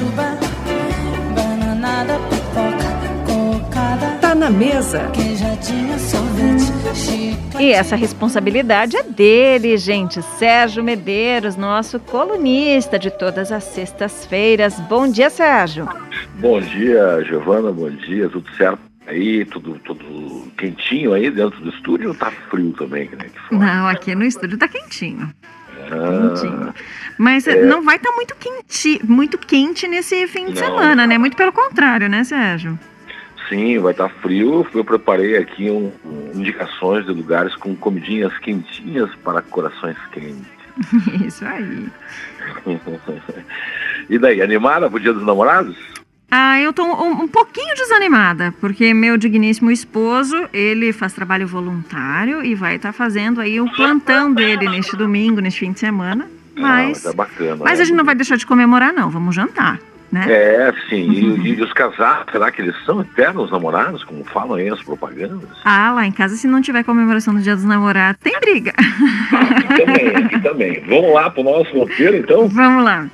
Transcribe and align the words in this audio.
jujuba, 0.00 0.38
bananada, 1.34 2.18
pipoca, 2.30 2.88
cocada. 3.26 4.18
Tá 4.20 4.34
na 4.34 4.48
mesa. 4.48 5.10
Queijadinha, 5.12 5.98
sorvete, 5.98 6.96
chiclete. 6.96 7.62
E 7.62 7.72
essa 7.72 7.96
responsabilidade 7.96 8.96
é 8.96 9.02
dele, 9.02 9.76
gente. 9.76 10.22
Sérgio 10.22 10.82
Medeiros, 10.82 11.56
nosso 11.56 12.00
colunista 12.00 12.98
de 12.98 13.10
todas 13.10 13.52
as 13.52 13.64
sextas-feiras. 13.64 14.80
Bom 14.80 15.06
dia, 15.06 15.28
Sérgio. 15.28 15.86
Bom 16.38 16.60
dia, 16.60 17.22
Giovana, 17.24 17.70
bom 17.70 17.90
dia, 17.90 18.28
tudo 18.28 18.48
certo 18.56 18.80
aí? 19.06 19.44
Tudo, 19.44 19.78
tudo 19.84 20.50
quentinho 20.56 21.12
aí 21.12 21.30
dentro 21.30 21.60
do 21.60 21.70
estúdio 21.70 22.08
ou 22.08 22.14
tá 22.14 22.30
frio 22.48 22.72
também, 22.72 23.08
né? 23.10 23.26
Não, 23.50 23.88
aqui 23.88 24.14
no 24.14 24.24
estúdio 24.24 24.56
tá 24.56 24.68
quentinho. 24.68 25.30
Quentinho. 25.96 26.74
Mas 27.18 27.46
é. 27.46 27.64
não 27.64 27.82
vai 27.82 27.96
estar 27.96 28.12
muito 28.12 28.34
quente, 28.36 29.00
muito 29.04 29.38
quente 29.38 29.86
nesse 29.88 30.26
fim 30.26 30.46
de 30.46 30.60
Não. 30.60 30.66
semana, 30.68 31.06
né? 31.06 31.18
Muito 31.18 31.36
pelo 31.36 31.52
contrário, 31.52 32.08
né, 32.08 32.24
Sérgio? 32.24 32.78
sim, 33.48 33.78
vai 33.80 33.90
estar 33.90 34.08
frio. 34.08 34.64
Eu 34.72 34.84
preparei 34.84 35.36
aqui 35.36 35.68
um, 35.68 35.92
um- 36.04 36.30
indicações 36.34 37.04
de 37.04 37.10
lugares 37.10 37.54
com 37.56 37.74
comidinhas 37.74 38.32
quentinhas 38.38 39.10
para 39.24 39.42
corações 39.42 39.96
quentes. 40.12 40.46
Isso 41.26 41.44
aí. 41.44 41.88
e 44.08 44.18
daí, 44.18 44.40
animada 44.40 44.88
pro 44.88 45.00
Dia 45.00 45.12
dos 45.12 45.26
Namorados? 45.26 45.76
Ah, 46.30 46.60
eu 46.60 46.72
tô 46.72 46.84
um, 46.84 47.22
um 47.22 47.28
pouquinho 47.28 47.74
desanimada, 47.74 48.54
porque 48.60 48.94
meu 48.94 49.16
digníssimo 49.16 49.70
esposo, 49.70 50.48
ele 50.52 50.92
faz 50.92 51.12
trabalho 51.12 51.46
voluntário 51.46 52.44
e 52.44 52.54
vai 52.54 52.76
estar 52.76 52.92
fazendo 52.92 53.40
aí 53.40 53.60
o 53.60 53.68
plantão 53.72 54.32
dele 54.32 54.68
neste 54.68 54.96
domingo, 54.96 55.40
neste 55.40 55.60
fim 55.60 55.72
de 55.72 55.80
semana. 55.80 56.28
Mas, 56.56 57.04
ah, 57.04 57.10
tá 57.10 57.16
bacana. 57.16 57.56
mas 57.64 57.78
né? 57.78 57.82
a 57.82 57.84
gente 57.84 57.96
não 57.96 58.04
vai 58.04 58.14
deixar 58.14 58.36
de 58.36 58.46
comemorar, 58.46 58.92
não. 58.92 59.10
Vamos 59.10 59.34
jantar, 59.34 59.80
né? 60.12 60.26
É, 60.28 60.72
sim. 60.88 61.10
E, 61.10 61.54
e 61.54 61.62
os 61.62 61.72
casados, 61.72 62.30
será 62.30 62.52
que 62.52 62.62
eles 62.62 62.76
são 62.84 63.00
eternos 63.00 63.50
namorados, 63.50 64.04
como 64.04 64.22
falam 64.24 64.54
aí 64.54 64.68
as 64.68 64.82
propagandas? 64.82 65.48
Ah, 65.64 65.92
lá 65.92 66.06
em 66.06 66.12
casa, 66.12 66.36
se 66.36 66.46
não 66.46 66.60
tiver 66.60 66.84
comemoração 66.84 67.34
do 67.34 67.40
Dia 67.40 67.56
dos 67.56 67.64
Namorados, 67.64 68.20
tem 68.22 68.38
briga. 68.38 68.72
Aqui 68.76 69.84
também, 69.84 70.16
aqui 70.16 70.40
também. 70.40 70.84
Vamos 70.86 71.12
lá 71.12 71.30
pro 71.30 71.42
nosso 71.42 71.76
roteiro, 71.76 72.16
então? 72.18 72.48
Vamos 72.48 72.84
lá. 72.84 73.08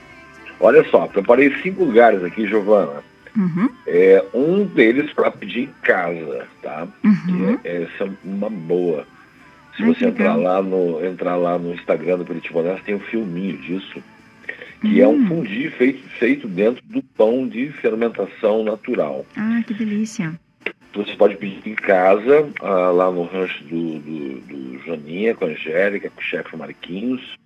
Olha 0.59 0.85
só, 0.91 1.07
preparei 1.07 1.55
cinco 1.63 1.85
lugares 1.85 2.25
aqui, 2.25 2.47
Giovana. 2.47 3.06
Uhum, 3.37 3.69
É, 3.87 4.25
um 4.33 4.65
deles 4.65 5.13
para 5.13 5.31
pedir 5.31 5.65
em 5.65 5.73
casa, 5.83 6.47
tá? 6.63 6.89
uhum. 7.05 7.59
É, 7.65 7.83
essa 7.83 8.05
é 8.05 8.11
uma 8.25 8.49
boa. 8.49 9.07
Se 9.77 9.83
Ai, 9.83 9.89
você 9.95 10.07
entrar 10.07 10.37
legal. 10.37 10.55
lá, 10.55 10.63
no, 10.63 11.05
entrar 11.05 11.37
lá 11.37 11.59
no 11.59 11.75
Instagram 11.75 12.19
do 12.19 12.25
Curitiba 12.25 12.61
Honesto, 12.61 12.85
tem 12.85 12.95
um 12.95 13.01
filminho 13.01 13.59
disso, 13.59 14.03
que 14.81 15.01
é 15.03 15.07
um 15.07 15.17
Hum. 15.17 15.27
fundi 15.27 15.69
feito, 15.71 16.09
feito 16.19 16.49
dentro 16.49 16.83
do 16.87 17.03
pão 17.03 17.47
de 17.47 17.69
fermentação 17.73 18.65
natural. 18.65 19.27
Ah, 19.37 19.63
que 19.67 19.75
delícia. 19.75 20.33
Você 20.95 21.15
pode 21.15 21.37
pedir 21.37 21.61
em 21.69 21.75
casa, 21.75 22.49
ah, 22.63 22.91
lá 22.91 23.11
no 23.11 23.25
rancho 23.25 23.63
do, 23.65 23.99
do, 23.99 24.41
do 24.41 24.79
Joaninha, 24.87 25.35
com 25.35 25.45
a 25.45 25.49
Angélica, 25.49 26.09
com 26.09 26.21
o 26.21 26.25
chefe 26.25 26.57
Marquinhos. 26.57 27.37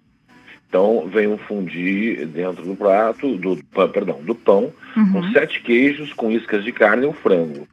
Então, 0.70 1.08
vem 1.12 1.26
um 1.26 1.36
fundi 1.36 2.24
dentro 2.26 2.62
do 2.64 2.76
prato, 2.76 3.36
do, 3.36 3.56
perdão, 3.88 4.22
do 4.22 4.36
pão, 4.36 4.72
com 4.94 5.18
Uhum. 5.18 5.32
sete 5.32 5.60
queijos, 5.62 6.12
com 6.12 6.30
iscas 6.30 6.62
de 6.62 6.70
carne 6.70 7.04
ou 7.06 7.12
frango. 7.12 7.66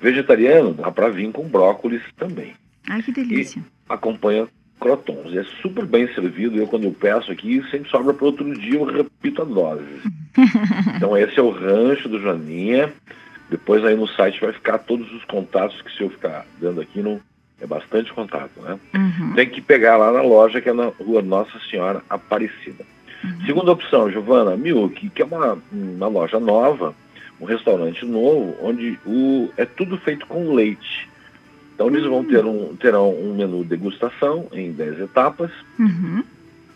Vegetariano, 0.00 0.74
dá 0.74 0.90
para 0.90 1.08
vir 1.08 1.30
com 1.30 1.48
brócolis 1.48 2.02
também. 2.16 2.54
Ai, 2.90 3.02
que 3.02 3.12
delícia. 3.12 3.62
Acompanha 3.88 4.48
crotons. 4.80 5.32
É 5.34 5.44
super 5.62 5.86
bem 5.86 6.12
servido. 6.12 6.56
Eu, 6.58 6.66
quando 6.66 6.84
eu 6.84 6.92
peço 6.92 7.30
aqui, 7.30 7.62
sempre 7.70 7.88
sobra 7.88 8.12
para 8.12 8.26
outro 8.26 8.52
dia, 8.58 8.74
eu 8.74 8.84
repito 8.84 9.42
a 9.42 9.44
dose. 9.44 9.84
então, 10.96 11.16
esse 11.16 11.38
é 11.38 11.42
o 11.42 11.50
rancho 11.50 12.08
do 12.08 12.20
Joaninha. 12.20 12.92
Depois 13.48 13.84
aí 13.84 13.94
no 13.94 14.08
site 14.08 14.40
vai 14.40 14.52
ficar 14.52 14.78
todos 14.78 15.10
os 15.12 15.24
contatos 15.24 15.80
que 15.82 15.96
se 15.96 16.02
eu 16.02 16.10
ficar 16.10 16.44
dando 16.60 16.80
aqui, 16.80 17.00
não, 17.00 17.20
é 17.60 17.66
bastante 17.66 18.12
contato, 18.12 18.60
né? 18.60 18.78
Uhum. 18.94 19.32
Tem 19.34 19.48
que 19.48 19.60
pegar 19.60 19.96
lá 19.96 20.12
na 20.12 20.22
loja, 20.22 20.60
que 20.60 20.68
é 20.68 20.72
na 20.72 20.86
rua 20.86 21.22
Nossa 21.22 21.58
Senhora 21.70 22.02
Aparecida. 22.08 22.84
Segunda 23.44 23.72
opção, 23.72 24.10
Giovana, 24.10 24.56
Miuki, 24.56 25.08
que 25.08 25.22
é 25.22 25.24
uma, 25.24 25.58
uma 25.72 26.06
loja 26.06 26.38
nova, 26.38 26.94
um 27.40 27.44
restaurante 27.44 28.04
novo, 28.04 28.54
onde 28.62 28.98
o, 29.06 29.50
é 29.56 29.64
tudo 29.64 29.96
feito 29.98 30.26
com 30.26 30.52
leite. 30.54 31.08
Então 31.74 31.88
eles 31.88 32.04
vão 32.04 32.22
ter 32.24 32.44
um, 32.44 32.76
terão 32.76 33.10
um 33.12 33.34
menu 33.34 33.64
degustação 33.64 34.46
em 34.52 34.70
10 34.72 35.00
etapas 35.00 35.50
Uhum. 35.78 36.22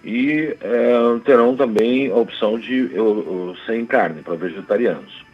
e 0.04 0.56
é, 0.60 1.18
terão 1.24 1.54
também 1.56 2.10
a 2.10 2.16
opção 2.16 2.58
de 2.58 2.90
eu- 2.92 2.94
eu- 2.94 3.56
sem 3.66 3.86
carne 3.86 4.22
para 4.22 4.34
vegetarianos. 4.34 5.24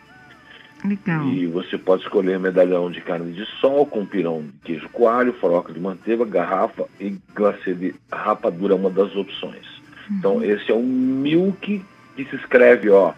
Legal. 0.85 1.27
E 1.29 1.47
você 1.47 1.79
pode 1.79 2.03
escolher 2.03 2.39
medalhão 2.39 2.91
de 2.91 3.01
carne 3.01 3.33
de 3.33 3.45
sol 3.61 3.87
com 3.87 4.05
pirão 4.05 4.43
de 4.43 4.53
queijo 4.65 4.89
coalho, 4.91 5.33
farofa 5.35 5.73
de 5.73 5.81
manteiga, 5.81 6.25
garrafa 6.25 6.87
e 7.01 7.17
glacê 7.35 7.75
de 7.75 7.95
rapadura, 8.13 8.75
é 8.75 8.77
uma 8.77 8.91
das 8.91 9.15
opções. 9.17 9.67
Então 10.11 10.43
esse 10.45 10.71
é 10.71 10.75
o 10.75 10.83
milk 10.83 11.85
que 12.15 12.25
se 12.25 12.37
escreve, 12.37 12.91
ó, 12.91 13.13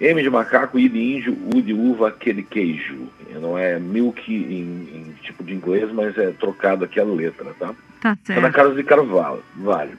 M 0.00 0.20
de 0.20 0.30
macaco, 0.30 0.78
I 0.78 0.88
de 0.88 0.98
índio, 0.98 1.38
U 1.54 1.62
de 1.62 1.72
uva, 1.72 2.10
de 2.10 2.42
queijo. 2.42 3.08
Não 3.40 3.56
é 3.56 3.78
milk 3.78 4.32
em, 4.32 4.88
em 4.96 5.14
tipo 5.22 5.44
de 5.44 5.54
inglês, 5.54 5.90
mas 5.92 6.16
é 6.18 6.30
trocado 6.32 6.84
aqui 6.84 6.98
a 6.98 7.04
letra, 7.04 7.54
tá? 7.58 7.74
Tá 8.00 8.18
É 8.28 8.34
na 8.34 8.40
certo. 8.40 8.54
Casa 8.54 8.74
de 8.74 8.82
Carvalho. 8.82 9.42
Vale. 9.56 9.92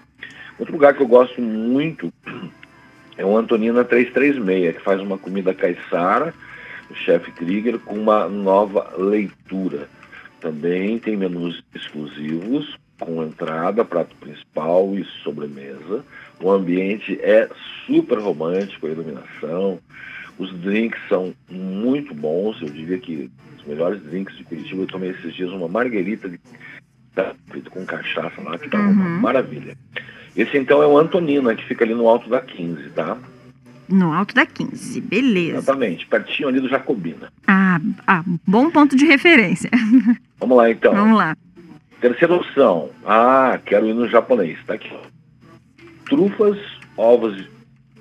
Outro 0.60 0.74
lugar 0.74 0.94
que 0.94 1.02
eu 1.02 1.08
gosto 1.08 1.42
muito 1.42 2.12
é 3.18 3.26
o 3.26 3.38
Antonina 3.38 3.84
336, 3.84 4.76
que 4.76 4.84
faz 4.84 5.00
uma 5.00 5.18
comida 5.18 5.54
caiçara, 5.54 6.34
o 6.90 6.96
chefe 6.96 7.32
Krieger, 7.32 7.80
com 7.80 7.96
uma 7.96 8.28
nova 8.28 8.94
leitura. 8.98 9.88
Também 10.40 11.00
tem 11.00 11.16
menus 11.16 11.64
exclusivos, 11.74 12.78
com 13.00 13.24
entrada, 13.24 13.84
prato 13.86 14.16
principal 14.18 14.94
e 14.98 15.04
sobremesa. 15.24 16.04
O 16.42 16.52
ambiente 16.52 17.18
é 17.22 17.50
super 17.86 18.20
romântico, 18.20 18.88
a 18.88 18.90
iluminação. 18.90 19.80
Os 20.38 20.52
drinks 20.60 21.00
são 21.08 21.34
muito 21.50 22.14
bons, 22.14 22.62
eu 22.62 22.70
diria 22.70 22.98
que 22.98 23.30
os 23.58 23.66
melhores 23.66 24.02
drinks 24.04 24.36
de 24.38 24.44
Curitiba. 24.44 24.82
Eu 24.84 24.88
tomei 24.88 25.12
esses 25.12 25.34
dias 25.34 25.52
uma 25.52 25.68
marguerita 25.68 26.28
de 26.28 26.40
com 27.70 27.86
cachaça 27.86 28.42
lá, 28.42 28.58
que 28.58 28.76
uma 28.76 28.90
Uhum. 28.90 29.20
maravilha. 29.20 29.78
Esse 30.36 30.58
então 30.58 30.82
é 30.82 30.88
o 30.88 30.98
Antonina, 30.98 31.56
que 31.56 31.64
fica 31.66 31.84
ali 31.86 31.94
no 31.94 32.08
alto 32.08 32.28
da 32.30 32.42
15, 32.42 32.90
tá? 32.90 33.18
No 33.94 34.12
alto 34.12 34.34
da 34.34 34.44
15, 34.44 35.00
beleza. 35.02 35.58
Exatamente, 35.60 36.08
pertinho 36.08 36.50
ali 36.50 36.60
do 36.60 36.68
Jacobina. 36.68 37.32
Ah, 37.48 37.80
ah, 38.08 38.24
bom 38.48 38.72
ponto 38.72 38.96
de 38.96 39.06
referência. 39.06 39.70
Vamos 40.40 40.58
lá 40.58 40.72
então. 40.72 40.96
Vamos 40.96 41.16
lá. 41.16 41.38
Terceira 42.02 42.34
opção. 42.34 42.90
Ah, 43.06 43.60
quero 43.64 43.86
ir 43.88 43.94
no 43.94 44.10
japonês. 44.10 44.58
Tá 44.66 44.74
aqui. 44.74 44.92
Trufas, 46.06 46.58
ovos 46.98 47.38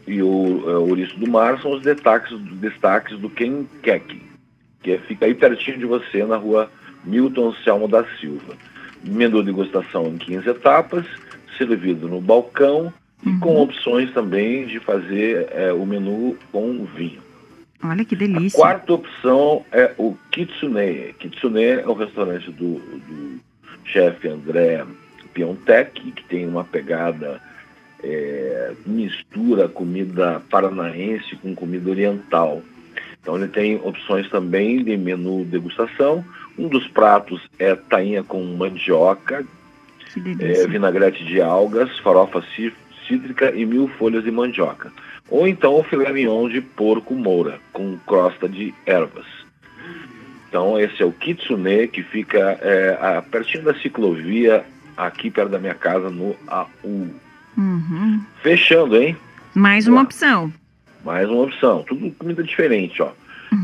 e 0.06 0.22
o 0.22 0.64
é, 0.66 0.76
ouriço 0.78 1.18
do 1.20 1.30
mar 1.30 1.60
são 1.60 1.72
os 1.72 1.82
destaques, 1.82 2.36
destaques 2.54 3.18
do 3.18 3.28
Kenkeki, 3.28 4.22
que 4.82 4.92
é- 4.92 4.98
fica 4.98 5.26
aí 5.26 5.34
pertinho 5.34 5.78
de 5.78 5.84
você, 5.84 6.24
na 6.24 6.36
rua 6.36 6.70
Milton 7.04 7.52
Selma 7.64 7.86
da 7.86 8.02
Silva. 8.18 8.54
Menu 9.04 9.42
degustação 9.42 10.06
em 10.06 10.16
15 10.16 10.48
etapas, 10.48 11.04
servido 11.58 12.08
no 12.08 12.20
balcão 12.20 12.92
e 13.24 13.32
com 13.38 13.60
opções 13.60 14.12
também 14.12 14.66
de 14.66 14.80
fazer 14.80 15.48
é, 15.52 15.72
o 15.72 15.86
menu 15.86 16.36
com 16.50 16.84
vinho. 16.84 17.20
Olha 17.84 18.04
que 18.04 18.14
A 18.14 18.18
delícia. 18.18 18.58
quarta 18.58 18.92
opção 18.92 19.64
é 19.72 19.92
o 19.98 20.16
Kitsune. 20.30 21.14
Kitsune 21.18 21.64
é 21.64 21.86
o 21.86 21.92
restaurante 21.92 22.50
do, 22.52 22.78
do 22.78 23.40
chefe 23.84 24.28
André 24.28 24.84
Piontek, 25.34 26.12
que 26.12 26.24
tem 26.24 26.46
uma 26.46 26.62
pegada, 26.64 27.40
é, 28.02 28.72
mistura 28.86 29.68
comida 29.68 30.40
paranaense 30.48 31.34
com 31.36 31.54
comida 31.54 31.90
oriental. 31.90 32.62
Então 33.20 33.36
ele 33.36 33.48
tem 33.48 33.76
opções 33.76 34.28
também 34.30 34.82
de 34.84 34.96
menu 34.96 35.44
degustação. 35.44 36.24
Um 36.58 36.68
dos 36.68 36.86
pratos 36.88 37.40
é 37.58 37.74
tainha 37.74 38.22
com 38.22 38.42
mandioca, 38.44 39.44
é, 40.40 40.66
vinagrete 40.66 41.24
de 41.24 41.40
algas, 41.40 41.98
farofa 42.00 42.42
cítrica 43.06 43.50
e 43.54 43.64
mil 43.66 43.88
folhas 43.98 44.24
de 44.24 44.30
mandioca. 44.30 44.92
Ou 45.30 45.46
então 45.48 45.74
o 45.78 45.84
filé 45.84 46.12
mignon 46.12 46.48
de 46.48 46.60
porco 46.60 47.14
moura, 47.14 47.58
com 47.72 47.96
crosta 48.06 48.48
de 48.48 48.74
ervas. 48.86 49.26
Então 50.48 50.78
esse 50.78 51.02
é 51.02 51.06
o 51.06 51.12
Kitsune, 51.12 51.88
que 51.88 52.02
fica 52.02 52.38
é, 52.60 52.98
a- 53.00 53.22
pertinho 53.22 53.64
da 53.64 53.74
ciclovia, 53.74 54.64
aqui 54.96 55.30
perto 55.30 55.50
da 55.50 55.58
minha 55.58 55.74
casa, 55.74 56.10
no 56.10 56.36
AU. 56.46 57.08
Uhum. 57.56 58.20
Fechando, 58.42 58.96
hein? 58.96 59.16
Mais 59.54 59.86
uma 59.86 59.96
Lá. 59.98 60.02
opção. 60.02 60.52
Mais 61.04 61.28
uma 61.28 61.42
opção. 61.42 61.82
Tudo 61.86 62.10
comida 62.12 62.42
diferente, 62.42 63.02
ó. 63.02 63.10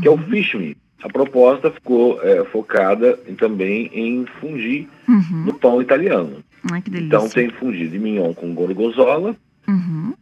Que 0.01 0.07
é 0.07 0.11
o 0.11 0.17
Fish 0.17 0.53
Me. 0.55 0.75
A 1.03 1.07
proposta 1.09 1.71
ficou 1.71 2.19
é, 2.21 2.43
focada 2.45 3.17
também 3.37 3.89
em 3.93 4.25
fundir 4.39 4.87
Uhum. 5.07 5.43
no 5.45 5.53
pão 5.53 5.81
italiano. 5.81 6.43
Ai, 6.71 6.81
que 6.81 6.89
delícia. 6.89 7.15
Então 7.15 7.29
tem 7.29 7.49
fundir 7.49 7.89
de 7.89 7.99
mignon 7.99 8.33
com 8.33 8.53
gorgonzola, 8.53 9.35
Uhum. 9.67 10.13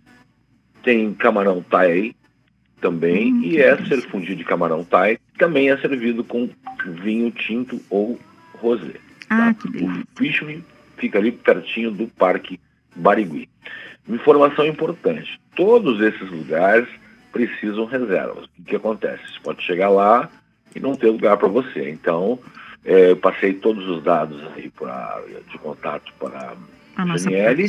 tem 0.84 1.14
camarão 1.14 1.62
thai 1.64 2.14
também, 2.82 3.34
Hum, 3.34 3.42
e 3.44 3.58
é 3.58 3.76
ser 3.86 4.02
fundido 4.10 4.36
de 4.36 4.44
camarão 4.44 4.84
thai, 4.84 5.18
também 5.38 5.70
é 5.70 5.78
servido 5.78 6.24
com 6.24 6.50
vinho 7.04 7.32
tinto 7.32 7.82
ou 7.90 8.20
rosé. 8.60 8.94
Ah, 9.30 9.48
tá? 9.48 9.54
que 9.56 9.70
delícia. 9.72 10.04
O 10.04 10.18
Fishman 10.18 10.64
fica 10.98 11.18
ali 11.18 11.32
pertinho 11.32 11.92
do 11.92 12.08
Parque 12.08 12.60
Barigui. 12.96 13.50
Informação 14.08 14.66
importante: 14.66 15.40
todos 15.56 16.00
esses 16.02 16.30
lugares 16.32 16.88
precisam 17.32 17.86
reservas. 17.86 18.46
O 18.46 18.50
que, 18.58 18.62
que 18.64 18.76
acontece? 18.76 19.22
Você 19.34 19.40
pode 19.44 19.62
chegar 19.64 19.90
lá 19.90 20.30
e 20.76 20.80
não 20.80 20.96
ter 20.96 21.08
lugar 21.10 21.38
para 21.38 21.48
você. 21.48 21.90
Então, 21.90 22.40
eh, 22.88 23.12
eu 23.12 23.18
passei 23.18 23.54
todos 23.54 23.88
os 23.88 24.02
dados 24.04 24.42
aí 24.56 24.72
pra, 24.72 25.22
de 25.52 25.58
contato 25.60 26.12
para 26.20 26.54
A 26.96 27.06
nossa 27.06 27.30
Janiele. 27.30 27.68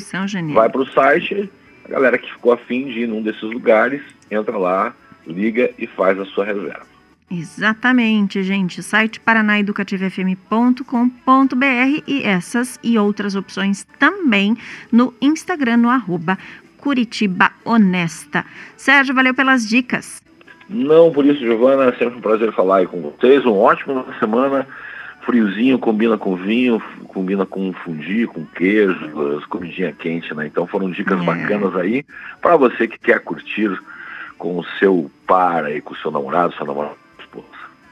vai 0.55 0.71
para 0.71 0.81
o 0.81 0.87
site. 0.87 1.51
A 1.85 1.89
galera 1.91 2.17
que 2.17 2.33
ficou 2.33 2.53
afim 2.53 2.87
de 2.87 3.01
ir 3.01 3.09
num 3.09 3.23
desses 3.23 3.43
lugares 3.43 4.01
entra 4.31 4.57
lá, 4.57 4.95
liga 5.27 5.71
e 5.79 5.87
faz 5.87 6.19
a 6.19 6.25
sua 6.27 6.45
reserva. 6.45 6.87
Exatamente, 7.31 8.43
gente. 8.43 8.83
Site 8.83 9.21
paranaeducativofm.com.br 9.21 12.03
e 12.07 12.23
essas 12.23 12.79
e 12.83 12.99
outras 12.99 13.35
opções 13.35 13.87
também 13.99 14.57
no 14.91 15.13
Instagram, 15.21 15.79
no 15.79 15.91
arroba 15.91 16.39
Curitiba 16.79 17.51
Honesta. 17.65 18.45
Sérgio, 18.77 19.15
valeu 19.15 19.35
pelas 19.35 19.69
dicas. 19.69 20.23
Não 20.69 21.11
por 21.11 21.27
isso, 21.27 21.41
Giovana, 21.41 21.87
é 21.87 21.93
sempre 21.93 22.19
um 22.19 22.21
prazer 22.21 22.53
falar 22.53 22.79
aí 22.79 22.87
com 22.87 23.01
vocês. 23.01 23.45
Um 23.45 23.57
ótimo 23.57 24.05
semana. 24.21 24.67
Friozinho 25.33 25.79
combina 25.79 26.17
com 26.17 26.35
vinho, 26.37 26.81
combina 27.09 27.45
com 27.45 27.71
fundi, 27.85 28.27
com 28.27 28.47
queijo, 28.47 29.37
as 29.37 29.45
comidinha 29.45 29.93
quente, 29.93 30.33
né? 30.35 30.47
Então 30.47 30.67
foram 30.67 30.91
dicas 30.91 31.21
É. 31.21 31.23
bacanas 31.23 31.77
aí 31.77 32.03
para 32.41 32.57
você 32.57 32.89
que 32.89 32.99
quer 32.99 33.21
curtir 33.21 33.79
com 34.39 34.57
o 34.59 34.65
seu 34.79 35.11
par 35.27 35.67
aí, 35.67 35.83
com 35.83 35.93
o 35.93 35.97
seu 35.99 36.11
namorado, 36.11 36.55
sua 36.55 36.67
namorada, 36.67 36.95
esposa. 37.21 37.45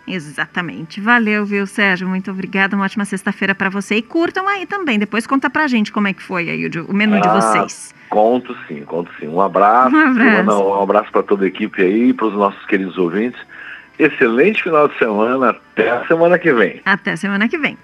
Exatamente. 0.08 0.98
Valeu, 0.98 1.44
viu, 1.44 1.66
Sérgio? 1.66 2.08
Muito 2.08 2.30
obrigada. 2.30 2.74
Uma 2.74 2.86
ótima 2.86 3.04
sexta-feira 3.04 3.54
para 3.54 3.68
você. 3.68 3.96
E 3.96 4.02
curtam 4.02 4.48
aí 4.48 4.64
também. 4.64 4.98
Depois 4.98 5.26
conta 5.26 5.50
pra 5.50 5.66
gente 5.66 5.92
como 5.92 6.08
é 6.08 6.14
que 6.14 6.22
foi 6.22 6.48
aí 6.48 6.64
o, 6.64 6.70
de- 6.70 6.90
menu 6.94 7.20
de 7.20 7.28
Ah, 7.28 7.38
vocês. 7.38 7.94
Conto 8.08 8.56
sim, 8.66 8.80
conto 8.86 9.10
sim. 9.20 9.28
Um 9.28 9.42
abraço, 9.42 9.94
Um 9.94 9.98
abraço. 10.10 10.62
Um 10.62 10.82
abraço 10.82 11.12
para 11.12 11.22
toda 11.22 11.44
a 11.44 11.48
equipe 11.48 11.82
aí, 11.82 12.14
para 12.14 12.28
os 12.28 12.34
nossos 12.34 12.64
queridos 12.64 12.96
ouvintes. 12.96 13.38
Excelente 13.98 14.62
final 14.62 14.88
de 14.88 14.98
semana. 14.98 15.56
Até 15.72 15.90
a 15.90 16.06
semana 16.06 16.38
que 16.38 16.52
vem. 16.52 16.80
Até 16.84 17.16
semana 17.16 17.48
que 17.48 17.58
vem. 17.58 17.78